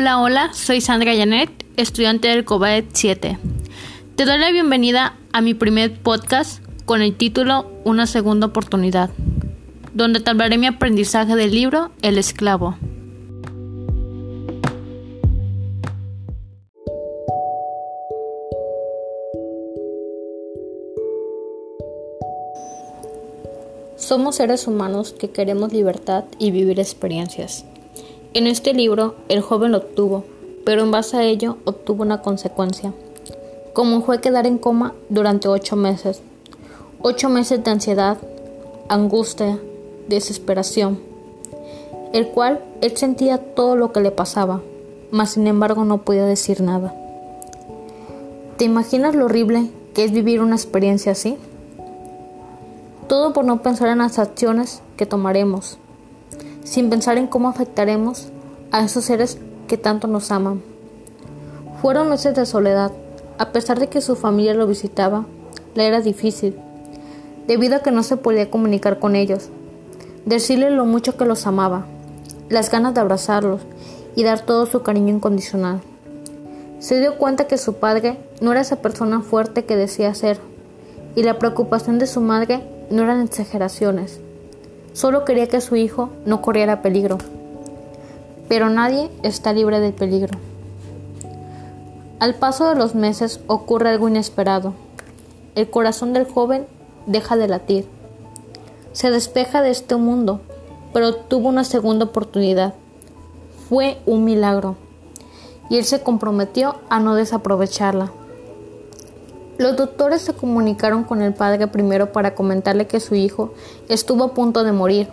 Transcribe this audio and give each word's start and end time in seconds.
Hola, 0.00 0.18
hola, 0.18 0.54
soy 0.54 0.80
Sandra 0.80 1.14
Janet, 1.14 1.50
estudiante 1.76 2.28
del 2.28 2.46
COBAET 2.46 2.86
7. 2.94 3.38
Te 4.16 4.24
doy 4.24 4.38
la 4.38 4.50
bienvenida 4.50 5.18
a 5.34 5.42
mi 5.42 5.52
primer 5.52 5.92
podcast 6.00 6.64
con 6.86 7.02
el 7.02 7.14
título 7.14 7.70
Una 7.84 8.06
segunda 8.06 8.46
oportunidad, 8.46 9.10
donde 9.92 10.20
te 10.20 10.30
hablaré 10.30 10.56
mi 10.56 10.66
aprendizaje 10.66 11.36
del 11.36 11.50
libro 11.50 11.90
El 12.00 12.16
esclavo. 12.16 12.78
Somos 23.98 24.36
seres 24.36 24.66
humanos 24.66 25.12
que 25.12 25.30
queremos 25.30 25.74
libertad 25.74 26.24
y 26.38 26.52
vivir 26.52 26.80
experiencias. 26.80 27.66
En 28.32 28.46
este 28.46 28.74
libro, 28.74 29.16
el 29.28 29.40
joven 29.40 29.72
lo 29.72 29.78
obtuvo, 29.78 30.22
pero 30.64 30.82
en 30.82 30.92
base 30.92 31.16
a 31.16 31.24
ello 31.24 31.56
obtuvo 31.64 32.04
una 32.04 32.22
consecuencia, 32.22 32.92
como 33.72 34.02
fue 34.02 34.20
quedar 34.20 34.46
en 34.46 34.56
coma 34.56 34.94
durante 35.08 35.48
ocho 35.48 35.74
meses. 35.74 36.22
Ocho 37.02 37.28
meses 37.28 37.64
de 37.64 37.70
ansiedad, 37.72 38.18
angustia, 38.88 39.58
desesperación, 40.06 41.00
el 42.12 42.28
cual 42.28 42.60
él 42.82 42.96
sentía 42.96 43.38
todo 43.38 43.74
lo 43.74 43.90
que 43.90 44.00
le 44.00 44.12
pasaba, 44.12 44.60
mas 45.10 45.30
sin 45.30 45.48
embargo 45.48 45.84
no 45.84 46.02
podía 46.02 46.24
decir 46.24 46.60
nada. 46.60 46.94
¿Te 48.58 48.64
imaginas 48.64 49.16
lo 49.16 49.24
horrible 49.24 49.70
que 49.92 50.04
es 50.04 50.12
vivir 50.12 50.40
una 50.40 50.54
experiencia 50.54 51.12
así? 51.12 51.36
Todo 53.08 53.32
por 53.32 53.44
no 53.44 53.60
pensar 53.60 53.88
en 53.88 53.98
las 53.98 54.20
acciones 54.20 54.82
que 54.96 55.04
tomaremos 55.04 55.78
sin 56.70 56.88
pensar 56.88 57.18
en 57.18 57.26
cómo 57.26 57.48
afectaremos 57.48 58.28
a 58.70 58.84
esos 58.84 59.04
seres 59.04 59.38
que 59.66 59.76
tanto 59.76 60.06
nos 60.06 60.30
aman. 60.30 60.62
Fueron 61.82 62.08
meses 62.08 62.32
de 62.36 62.46
soledad, 62.46 62.92
a 63.38 63.50
pesar 63.50 63.80
de 63.80 63.88
que 63.88 64.00
su 64.00 64.14
familia 64.14 64.54
lo 64.54 64.68
visitaba, 64.68 65.26
le 65.74 65.88
era 65.88 66.00
difícil, 66.00 66.56
debido 67.48 67.74
a 67.74 67.80
que 67.80 67.90
no 67.90 68.04
se 68.04 68.16
podía 68.16 68.52
comunicar 68.52 69.00
con 69.00 69.16
ellos, 69.16 69.48
decirle 70.26 70.70
lo 70.70 70.86
mucho 70.86 71.16
que 71.16 71.24
los 71.24 71.44
amaba, 71.48 71.86
las 72.48 72.70
ganas 72.70 72.94
de 72.94 73.00
abrazarlos 73.00 73.62
y 74.14 74.22
dar 74.22 74.46
todo 74.46 74.66
su 74.66 74.82
cariño 74.82 75.12
incondicional. 75.12 75.80
Se 76.78 77.00
dio 77.00 77.18
cuenta 77.18 77.48
que 77.48 77.58
su 77.58 77.74
padre 77.74 78.16
no 78.40 78.52
era 78.52 78.60
esa 78.60 78.76
persona 78.76 79.22
fuerte 79.22 79.64
que 79.64 79.74
decía 79.74 80.14
ser, 80.14 80.38
y 81.16 81.24
la 81.24 81.36
preocupación 81.36 81.98
de 81.98 82.06
su 82.06 82.20
madre 82.20 82.62
no 82.90 83.02
eran 83.02 83.22
exageraciones. 83.22 84.20
Solo 84.92 85.24
quería 85.24 85.48
que 85.48 85.60
su 85.60 85.76
hijo 85.76 86.10
no 86.26 86.42
corriera 86.42 86.82
peligro. 86.82 87.18
Pero 88.48 88.68
nadie 88.68 89.10
está 89.22 89.52
libre 89.52 89.80
del 89.80 89.92
peligro. 89.92 90.38
Al 92.18 92.34
paso 92.34 92.68
de 92.68 92.74
los 92.74 92.94
meses 92.94 93.40
ocurre 93.46 93.90
algo 93.90 94.08
inesperado. 94.08 94.74
El 95.54 95.70
corazón 95.70 96.12
del 96.12 96.30
joven 96.30 96.66
deja 97.06 97.36
de 97.36 97.48
latir. 97.48 97.86
Se 98.92 99.10
despeja 99.10 99.62
de 99.62 99.70
este 99.70 99.96
mundo, 99.96 100.40
pero 100.92 101.14
tuvo 101.14 101.48
una 101.48 101.64
segunda 101.64 102.06
oportunidad. 102.06 102.74
Fue 103.68 103.98
un 104.04 104.24
milagro. 104.24 104.76
Y 105.68 105.78
él 105.78 105.84
se 105.84 106.02
comprometió 106.02 106.76
a 106.88 106.98
no 106.98 107.14
desaprovecharla. 107.14 108.12
Los 109.60 109.76
doctores 109.76 110.22
se 110.22 110.32
comunicaron 110.32 111.04
con 111.04 111.20
el 111.20 111.34
padre 111.34 111.66
primero 111.66 112.12
para 112.12 112.34
comentarle 112.34 112.86
que 112.86 112.98
su 112.98 113.14
hijo 113.14 113.52
estuvo 113.90 114.24
a 114.24 114.32
punto 114.32 114.64
de 114.64 114.72
morir 114.72 115.08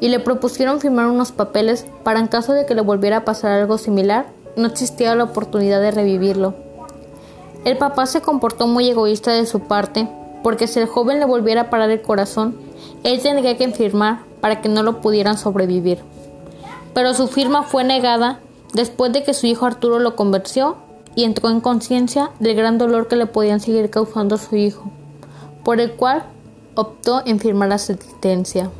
y 0.00 0.08
le 0.08 0.20
propusieron 0.20 0.80
firmar 0.80 1.08
unos 1.08 1.32
papeles 1.32 1.84
para 2.02 2.18
en 2.18 2.26
caso 2.26 2.54
de 2.54 2.64
que 2.64 2.74
le 2.74 2.80
volviera 2.80 3.18
a 3.18 3.24
pasar 3.26 3.50
algo 3.52 3.76
similar, 3.76 4.24
no 4.56 4.68
existía 4.68 5.14
la 5.14 5.24
oportunidad 5.24 5.82
de 5.82 5.90
revivirlo. 5.90 6.54
El 7.66 7.76
papá 7.76 8.06
se 8.06 8.22
comportó 8.22 8.66
muy 8.66 8.88
egoísta 8.88 9.32
de 9.32 9.44
su 9.44 9.60
parte, 9.60 10.08
porque 10.42 10.66
si 10.66 10.80
el 10.80 10.86
joven 10.86 11.18
le 11.18 11.26
volviera 11.26 11.60
a 11.60 11.68
parar 11.68 11.90
el 11.90 12.00
corazón, 12.00 12.56
él 13.02 13.20
tendría 13.20 13.58
que 13.58 13.70
firmar 13.70 14.20
para 14.40 14.62
que 14.62 14.70
no 14.70 14.82
lo 14.82 15.02
pudieran 15.02 15.36
sobrevivir. 15.36 15.98
Pero 16.94 17.12
su 17.12 17.28
firma 17.28 17.64
fue 17.64 17.84
negada 17.84 18.40
después 18.72 19.12
de 19.12 19.24
que 19.24 19.34
su 19.34 19.46
hijo 19.46 19.66
Arturo 19.66 19.98
lo 19.98 20.16
convenció 20.16 20.76
y 21.14 21.24
entró 21.24 21.50
en 21.50 21.60
conciencia 21.60 22.30
del 22.40 22.56
gran 22.56 22.78
dolor 22.78 23.08
que 23.08 23.16
le 23.16 23.26
podían 23.26 23.60
seguir 23.60 23.90
causando 23.90 24.34
a 24.34 24.38
su 24.38 24.56
hijo, 24.56 24.90
por 25.62 25.80
el 25.80 25.92
cual 25.92 26.24
optó 26.74 27.22
en 27.24 27.38
firmar 27.38 27.68
la 27.68 27.78
sentencia. 27.78 28.70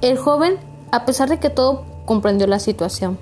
El 0.00 0.16
joven, 0.16 0.56
a 0.90 1.04
pesar 1.04 1.28
de 1.28 1.38
que 1.38 1.50
todo 1.50 1.84
comprendió 2.06 2.46
la 2.46 2.58
situación, 2.58 3.18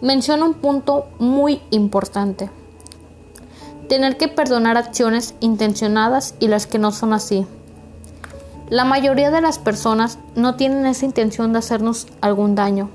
menciona 0.00 0.44
un 0.44 0.54
punto 0.54 1.06
muy 1.18 1.62
importante. 1.70 2.50
Tener 3.88 4.16
que 4.16 4.28
perdonar 4.28 4.76
acciones 4.76 5.34
intencionadas 5.40 6.34
y 6.40 6.48
las 6.48 6.66
que 6.66 6.78
no 6.78 6.90
son 6.92 7.12
así. 7.12 7.46
La 8.68 8.84
mayoría 8.84 9.30
de 9.30 9.40
las 9.40 9.58
personas 9.58 10.18
no 10.34 10.56
tienen 10.56 10.86
esa 10.86 11.06
intención 11.06 11.52
de 11.52 11.60
hacernos 11.60 12.08
algún 12.20 12.56
daño, 12.56 12.90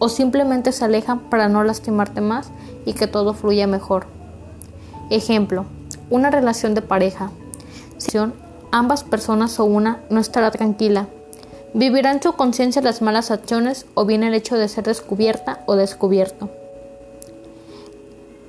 o 0.00 0.08
simplemente 0.08 0.72
se 0.72 0.84
alejan 0.84 1.20
para 1.20 1.48
no 1.48 1.62
lastimarte 1.62 2.20
más 2.20 2.50
y 2.84 2.94
que 2.94 3.06
todo 3.06 3.34
fluya 3.34 3.68
mejor. 3.68 4.06
Ejemplo, 5.10 5.66
una 6.08 6.30
relación 6.30 6.74
de 6.74 6.82
pareja. 6.82 7.30
Si 7.98 8.18
ambas 8.72 9.04
personas 9.04 9.60
o 9.60 9.64
una 9.64 10.00
no 10.10 10.18
estará 10.18 10.50
tranquila. 10.50 11.06
Vivirá 11.74 12.10
en 12.10 12.22
su 12.22 12.32
conciencia 12.32 12.82
las 12.82 13.02
malas 13.02 13.30
acciones 13.30 13.86
o 13.94 14.04
bien 14.04 14.24
el 14.24 14.34
hecho 14.34 14.56
de 14.56 14.68
ser 14.68 14.84
descubierta 14.84 15.60
o 15.66 15.76
descubierto. 15.76 16.50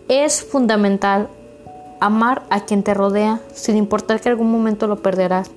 Es 0.07 0.43
fundamental 0.43 1.27
amar 1.99 2.43
a 2.49 2.61
quien 2.61 2.81
te 2.81 2.93
rodea 2.93 3.41
sin 3.53 3.77
importar 3.77 4.21
que 4.21 4.29
algún 4.29 4.51
momento 4.51 4.87
lo 4.87 5.01
perderás 5.01 5.51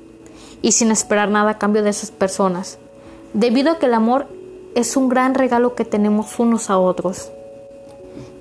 y 0.60 0.72
sin 0.72 0.90
esperar 0.90 1.30
nada 1.30 1.52
a 1.52 1.58
cambio 1.58 1.82
de 1.82 1.90
esas 1.90 2.10
personas, 2.10 2.78
debido 3.32 3.70
a 3.70 3.78
que 3.78 3.86
el 3.86 3.94
amor 3.94 4.26
es 4.74 4.96
un 4.96 5.08
gran 5.08 5.34
regalo 5.34 5.74
que 5.74 5.84
tenemos 5.84 6.38
unos 6.38 6.68
a 6.68 6.78
otros. 6.78 7.30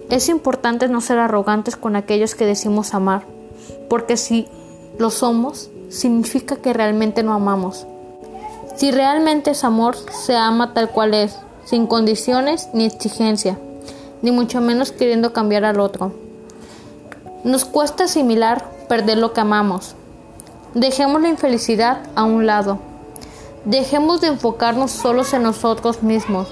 Es 0.09 0.29
importante 0.29 0.87
no 0.87 0.99
ser 0.99 1.19
arrogantes 1.19 1.75
con 1.75 1.95
aquellos 1.95 2.35
que 2.35 2.45
decimos 2.45 2.93
amar, 2.93 3.23
porque 3.89 4.17
si 4.17 4.47
lo 4.97 5.09
somos, 5.11 5.69
significa 5.89 6.55
que 6.55 6.73
realmente 6.73 7.23
no 7.23 7.33
amamos. 7.33 7.85
Si 8.75 8.91
realmente 8.91 9.51
es 9.51 9.63
amor, 9.63 9.95
se 10.11 10.35
ama 10.35 10.73
tal 10.73 10.89
cual 10.89 11.13
es, 11.13 11.37
sin 11.65 11.85
condiciones 11.85 12.69
ni 12.73 12.85
exigencia, 12.85 13.57
ni 14.21 14.31
mucho 14.31 14.59
menos 14.59 14.91
queriendo 14.91 15.33
cambiar 15.33 15.65
al 15.65 15.79
otro. 15.79 16.13
Nos 17.43 17.65
cuesta 17.65 18.05
asimilar 18.05 18.65
perder 18.89 19.19
lo 19.19 19.33
que 19.33 19.41
amamos. 19.41 19.95
Dejemos 20.73 21.21
la 21.21 21.29
infelicidad 21.29 21.99
a 22.15 22.23
un 22.23 22.47
lado 22.47 22.79
Dejemos 23.65 24.19
de 24.19 24.27
enfocarnos 24.27 24.91
solos 24.91 25.33
en 25.33 25.43
nosotros 25.43 26.03
mismos. 26.03 26.49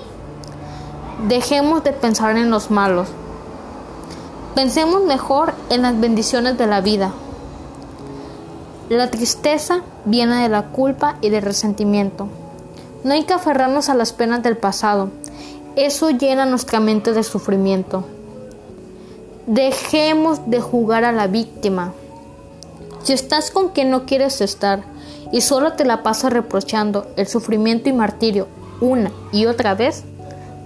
Dejemos 1.28 1.84
de 1.84 1.92
pensar 1.92 2.38
en 2.38 2.50
los 2.50 2.72
malos. 2.72 3.10
Pensemos 4.56 5.04
mejor 5.04 5.54
en 5.70 5.82
las 5.82 6.00
bendiciones 6.00 6.58
de 6.58 6.68
la 6.68 6.80
vida. 6.80 7.12
La 8.88 9.12
tristeza 9.12 9.82
viene 10.06 10.42
de 10.42 10.48
la 10.48 10.68
culpa 10.68 11.18
y 11.20 11.30
del 11.30 11.42
resentimiento. 11.42 12.30
No 13.04 13.14
hay 13.14 13.24
que 13.24 13.34
aferrarnos 13.34 13.90
a 13.90 13.94
las 13.94 14.14
penas 14.14 14.42
del 14.42 14.56
pasado. 14.56 15.10
Eso 15.76 16.12
llena 16.12 16.46
nuestra 16.46 16.80
mente 16.80 17.12
de 17.12 17.24
sufrimiento. 17.24 18.06
Dejemos 19.48 20.50
de 20.50 20.62
jugar 20.62 21.04
a 21.04 21.12
la 21.12 21.28
víctima. 21.28 21.92
Si 23.04 23.12
estás 23.12 23.52
con 23.52 23.70
quien 23.70 23.90
no 23.90 24.06
quieres 24.06 24.40
estar, 24.40 24.91
y 25.32 25.42
solo 25.42 25.74
te 25.74 25.86
la 25.86 26.04
pasas 26.04 26.34
reprochando 26.34 27.08
el 27.16 27.28
sufrimiento 27.28 27.90
y 27.90 27.94
martirio 27.94 28.48
una 28.82 29.12
y 29.32 29.46
otra 29.46 29.76
vez, 29.76 30.04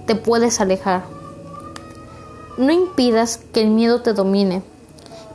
te 0.06 0.14
puedes 0.14 0.60
alejar. 0.60 1.04
No 2.56 2.72
impidas 2.72 3.38
que 3.52 3.60
el 3.60 3.68
miedo 3.68 4.00
te 4.00 4.14
domine, 4.14 4.62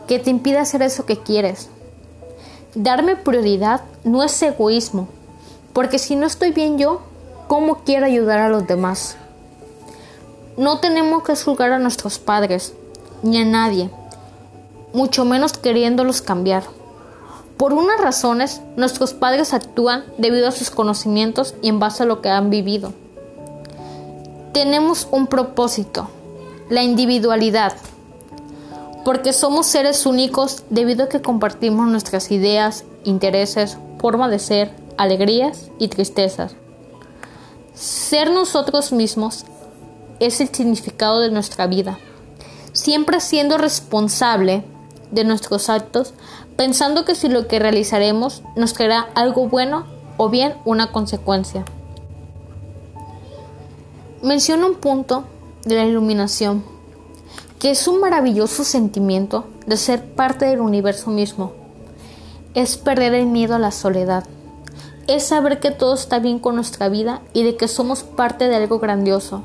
que 0.07 0.19
te 0.19 0.31
impida 0.31 0.61
hacer 0.61 0.81
eso 0.81 1.05
que 1.05 1.17
quieres. 1.17 1.69
Darme 2.73 3.15
prioridad 3.15 3.81
no 4.03 4.23
es 4.23 4.41
egoísmo, 4.41 5.07
porque 5.73 5.99
si 5.99 6.15
no 6.15 6.25
estoy 6.25 6.51
bien 6.51 6.77
yo, 6.77 7.01
¿cómo 7.47 7.83
quiero 7.83 8.07
ayudar 8.07 8.39
a 8.39 8.49
los 8.49 8.65
demás? 8.65 9.17
No 10.57 10.79
tenemos 10.79 11.23
que 11.23 11.35
juzgar 11.35 11.71
a 11.71 11.79
nuestros 11.79 12.17
padres, 12.17 12.73
ni 13.21 13.37
a 13.37 13.45
nadie, 13.45 13.89
mucho 14.93 15.23
menos 15.23 15.53
queriéndolos 15.53 16.21
cambiar. 16.21 16.63
Por 17.61 17.73
unas 17.73 18.01
razones, 18.01 18.59
nuestros 18.75 19.13
padres 19.13 19.53
actúan 19.53 20.03
debido 20.17 20.47
a 20.47 20.51
sus 20.51 20.71
conocimientos 20.71 21.53
y 21.61 21.69
en 21.69 21.77
base 21.77 22.01
a 22.01 22.05
lo 22.07 22.19
que 22.19 22.29
han 22.29 22.49
vivido. 22.49 22.91
Tenemos 24.51 25.07
un 25.11 25.27
propósito, 25.27 26.09
la 26.71 26.81
individualidad, 26.81 27.73
porque 29.05 29.31
somos 29.31 29.67
seres 29.67 30.07
únicos 30.07 30.63
debido 30.71 31.03
a 31.03 31.09
que 31.09 31.21
compartimos 31.21 31.87
nuestras 31.87 32.31
ideas, 32.31 32.83
intereses, 33.03 33.77
forma 33.99 34.27
de 34.27 34.39
ser, 34.39 34.73
alegrías 34.97 35.69
y 35.77 35.89
tristezas. 35.89 36.55
Ser 37.75 38.31
nosotros 38.31 38.91
mismos 38.91 39.45
es 40.19 40.41
el 40.41 40.49
significado 40.49 41.19
de 41.19 41.29
nuestra 41.29 41.67
vida, 41.67 41.99
siempre 42.73 43.19
siendo 43.19 43.59
responsable 43.59 44.63
de 45.11 45.23
nuestros 45.23 45.69
actos, 45.69 46.13
pensando 46.55 47.05
que 47.05 47.15
si 47.15 47.27
lo 47.27 47.47
que 47.47 47.59
realizaremos 47.59 48.41
nos 48.55 48.73
traerá 48.73 49.07
algo 49.15 49.47
bueno 49.47 49.85
o 50.17 50.29
bien 50.29 50.55
una 50.65 50.91
consecuencia. 50.91 51.65
Menciona 54.21 54.67
un 54.67 54.75
punto 54.75 55.23
de 55.65 55.75
la 55.75 55.85
iluminación, 55.85 56.63
que 57.59 57.71
es 57.71 57.87
un 57.87 57.99
maravilloso 57.99 58.63
sentimiento 58.63 59.45
de 59.65 59.77
ser 59.77 60.13
parte 60.13 60.45
del 60.45 60.61
universo 60.61 61.09
mismo. 61.09 61.53
Es 62.53 62.77
perder 62.77 63.13
el 63.13 63.27
miedo 63.27 63.55
a 63.55 63.59
la 63.59 63.71
soledad. 63.71 64.25
Es 65.07 65.27
saber 65.27 65.59
que 65.59 65.71
todo 65.71 65.93
está 65.93 66.19
bien 66.19 66.39
con 66.39 66.55
nuestra 66.55 66.89
vida 66.89 67.21
y 67.33 67.43
de 67.43 67.55
que 67.57 67.67
somos 67.67 68.03
parte 68.03 68.47
de 68.47 68.55
algo 68.55 68.79
grandioso. 68.79 69.43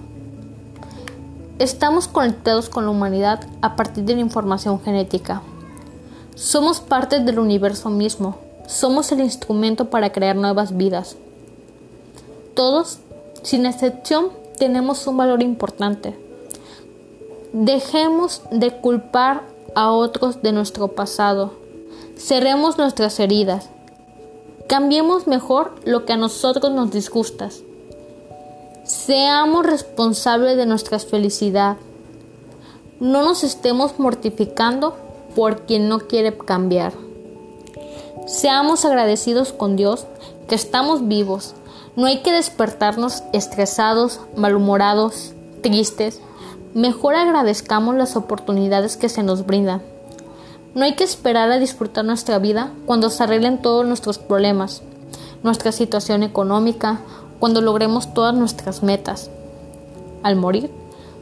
Estamos 1.59 2.07
conectados 2.07 2.69
con 2.69 2.85
la 2.85 2.91
humanidad 2.91 3.41
a 3.63 3.77
partir 3.77 4.05
de 4.05 4.15
la 4.15 4.21
información 4.21 4.81
genética. 4.83 5.41
Somos 6.37 6.81
parte 6.81 7.21
del 7.21 7.39
universo 7.39 7.89
mismo. 7.89 8.37
Somos 8.67 9.11
el 9.11 9.21
instrumento 9.21 9.89
para 9.89 10.13
crear 10.13 10.37
nuevas 10.37 10.77
vidas. 10.77 11.17
Todos, 12.55 12.99
sin 13.43 13.65
excepción, 13.65 14.29
tenemos 14.59 15.07
un 15.07 15.17
valor 15.17 15.43
importante. 15.43 16.15
Dejemos 17.55 18.43
de 18.51 18.71
culpar 18.71 19.45
a 19.75 19.91
otros 19.93 20.43
de 20.43 20.53
nuestro 20.53 20.89
pasado. 20.89 21.55
Cerremos 22.19 22.77
nuestras 22.77 23.19
heridas. 23.19 23.71
Cambiemos 24.69 25.27
mejor 25.27 25.73
lo 25.87 26.05
que 26.05 26.13
a 26.13 26.19
nosotros 26.19 26.71
nos 26.71 26.91
disgusta. 26.91 27.49
Seamos 28.85 29.65
responsables 29.65 30.59
de 30.59 30.67
nuestra 30.67 30.99
felicidad. 30.99 31.79
No 33.01 33.23
nos 33.25 33.43
estemos 33.43 33.99
mortificando 33.99 35.06
por 35.37 35.67
quien 35.67 35.89
no 35.89 36.01
quiere 36.01 36.37
cambiar. 36.37 36.95
Seamos 38.27 38.85
agradecidos 38.87 39.53
con 39.53 39.77
Dios 39.77 40.07
que 40.49 40.55
estamos 40.55 41.07
vivos. 41.07 41.55
No 41.95 42.07
hay 42.07 42.23
que 42.23 42.33
despertarnos 42.33 43.23
estresados, 43.35 44.21
malhumorados, 44.35 45.35
tristes. 45.63 46.21
Mejor 46.75 47.15
agradezcamos 47.15 47.95
las 47.97 48.17
oportunidades 48.17 48.97
que 48.97 49.11
se 49.11 49.23
nos 49.23 49.45
brindan. 49.47 49.83
No 50.75 50.85
hay 50.85 50.95
que 50.95 51.05
esperar 51.05 51.51
a 51.51 51.59
disfrutar 51.59 52.05
nuestra 52.05 52.39
vida 52.39 52.73
cuando 52.87 53.11
se 53.11 53.23
arreglen 53.23 53.61
todos 53.61 53.87
nuestros 53.87 54.19
problemas, 54.19 54.83
nuestra 55.43 55.71
situación 55.71 56.23
económica, 56.23 57.01
cuando 57.39 57.61
logremos 57.61 58.15
todas 58.15 58.35
nuestras 58.35 58.83
metas. 58.83 59.31
Al 60.23 60.37
morir, 60.37 60.71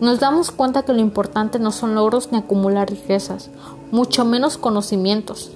nos 0.00 0.20
damos 0.20 0.50
cuenta 0.50 0.82
que 0.82 0.92
lo 0.92 1.00
importante 1.00 1.58
no 1.58 1.70
son 1.70 1.94
logros 1.94 2.32
ni 2.32 2.38
acumular 2.38 2.90
riquezas, 2.90 3.50
mucho 3.90 4.24
menos 4.24 4.58
conocimientos, 4.58 5.52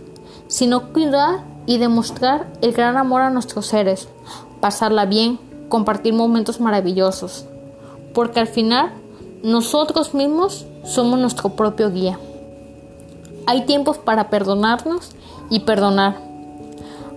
sino 0.47 0.93
cuidar 0.93 1.45
y 1.67 1.79
demostrar 1.79 2.47
el 2.63 2.73
gran 2.73 2.97
amor 2.97 3.21
a 3.23 3.31
nuestros 3.31 3.67
seres, 3.67 4.09
pasarla 4.61 5.07
bien, 5.07 5.39
compartir 5.69 6.15
momentos 6.15 6.61
maravillosos, 6.61 7.47
porque 8.15 8.41
al 8.41 8.47
final 8.47 8.93
nosotros 9.43 10.15
mismos 10.15 10.67
somos 10.85 11.19
nuestro 11.19 11.51
propio 11.51 11.91
guía. 11.91 12.19
Hay 13.47 13.67
tiempos 13.67 13.99
para 13.99 14.31
perdonarnos 14.31 15.11
y 15.51 15.61
perdonar. 15.61 16.17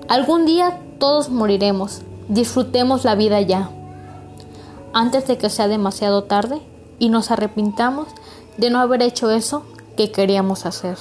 Algún 0.10 0.46
día 0.46 0.80
todos 1.00 1.30
moriremos, 1.30 2.02
disfrutemos 2.28 3.06
la 3.06 3.16
vida 3.16 3.42
ya, 3.42 3.70
antes 4.94 5.28
de 5.28 5.38
que 5.38 5.50
sea 5.50 5.68
demasiado 5.68 6.24
tarde 6.24 6.62
y 7.02 7.10
nos 7.10 7.32
arrepintamos 7.32 8.10
de 8.58 8.70
no 8.70 8.80
haber 8.80 9.02
hecho 9.02 9.32
eso 9.32 9.66
que 9.98 10.12
queríamos 10.12 10.68
hacer. 10.68 11.00